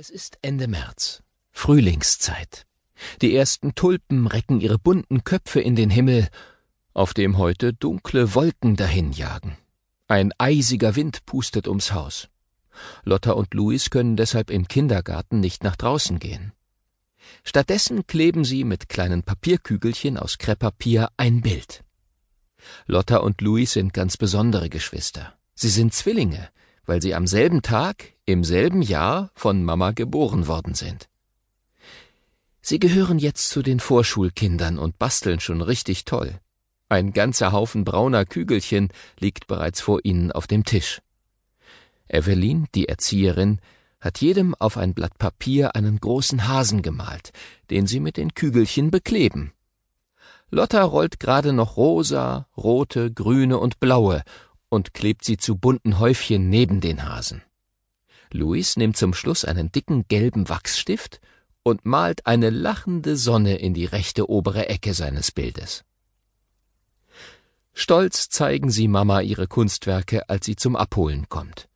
[0.00, 2.66] Es ist Ende März, Frühlingszeit.
[3.20, 6.28] Die ersten Tulpen recken ihre bunten Köpfe in den Himmel,
[6.94, 9.56] auf dem heute dunkle Wolken dahinjagen.
[10.06, 12.28] Ein eisiger Wind pustet ums Haus.
[13.02, 16.52] Lotta und Louis können deshalb im Kindergarten nicht nach draußen gehen.
[17.42, 21.82] Stattdessen kleben sie mit kleinen Papierkügelchen aus Krepppapier ein Bild.
[22.86, 25.36] Lotta und Louis sind ganz besondere Geschwister.
[25.56, 26.50] Sie sind Zwillinge,
[26.86, 31.08] weil sie am selben Tag, im selben Jahr von Mama geboren worden sind.
[32.60, 36.38] Sie gehören jetzt zu den Vorschulkindern und basteln schon richtig toll.
[36.90, 41.00] Ein ganzer Haufen brauner Kügelchen liegt bereits vor ihnen auf dem Tisch.
[42.06, 43.60] Evelyn, die Erzieherin,
[43.98, 47.32] hat jedem auf ein Blatt Papier einen großen Hasen gemalt,
[47.70, 49.52] den sie mit den Kügelchen bekleben.
[50.50, 54.22] Lotta rollt gerade noch rosa, rote, grüne und blaue
[54.68, 57.42] und klebt sie zu bunten Häufchen neben den Hasen.
[58.32, 61.20] Luis nimmt zum Schluss einen dicken gelben Wachsstift
[61.62, 65.84] und malt eine lachende Sonne in die rechte obere Ecke seines Bildes.
[67.72, 71.68] Stolz zeigen sie Mama ihre Kunstwerke, als sie zum Abholen kommt.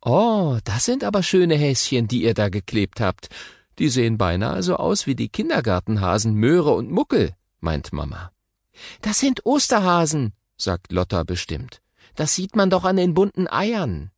[0.00, 3.28] Oh, das sind aber schöne Häschen, die ihr da geklebt habt.
[3.78, 8.32] Die sehen beinahe so aus wie die Kindergartenhasen Möhre und Muckel, meint Mama.
[9.00, 11.80] Das sind Osterhasen, sagt Lotta bestimmt.
[12.14, 14.10] Das sieht man doch an den bunten Eiern.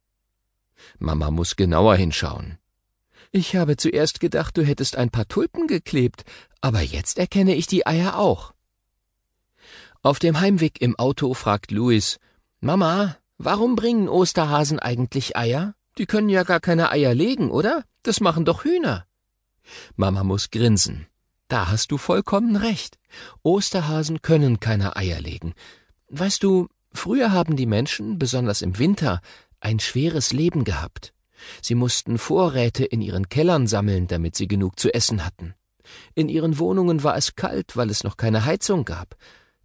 [0.98, 2.58] Mama muss genauer hinschauen.
[3.32, 6.24] Ich habe zuerst gedacht, du hättest ein paar Tulpen geklebt,
[6.60, 8.54] aber jetzt erkenne ich die Eier auch.
[10.02, 12.18] Auf dem Heimweg im Auto fragt Louis,
[12.60, 15.74] Mama, warum bringen Osterhasen eigentlich Eier?
[15.98, 17.84] Die können ja gar keine Eier legen, oder?
[18.02, 19.06] Das machen doch Hühner.
[19.96, 21.06] Mama muss grinsen.
[21.48, 22.98] Da hast du vollkommen recht.
[23.42, 25.54] Osterhasen können keine Eier legen.
[26.08, 29.20] Weißt du, Früher haben die Menschen, besonders im Winter,
[29.64, 31.12] ein schweres Leben gehabt.
[31.62, 35.54] Sie mussten Vorräte in ihren Kellern sammeln, damit sie genug zu essen hatten.
[36.14, 39.16] In ihren Wohnungen war es kalt, weil es noch keine Heizung gab.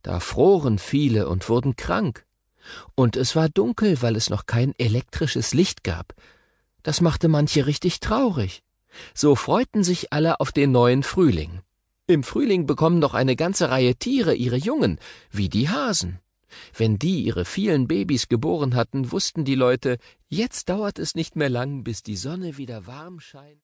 [0.02, 2.26] Da froren viele und wurden krank.
[2.96, 6.14] Und es war dunkel, weil es noch kein elektrisches Licht gab.
[6.84, 8.64] Das machte manche richtig traurig.
[9.14, 11.62] So freuten sich alle auf den neuen Frühling.
[12.08, 15.00] Im Frühling bekommen doch eine ganze Reihe Tiere ihre Jungen,
[15.32, 16.20] wie die Hasen.
[16.76, 21.50] Wenn die ihre vielen Babys geboren hatten, wussten die Leute, jetzt dauert es nicht mehr
[21.50, 23.58] lang, bis die Sonne wieder warm scheint.